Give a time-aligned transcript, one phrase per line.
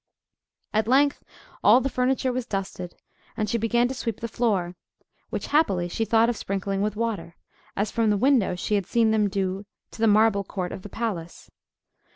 [0.73, 1.23] At length
[1.63, 2.95] all the furniture was dusted,
[3.37, 4.73] and she began to sweep the floor,
[5.29, 7.35] which happily, she thought of sprinkling with water,
[7.77, 10.89] as from the window she had seen them do to the marble court of the
[10.89, 11.51] palace.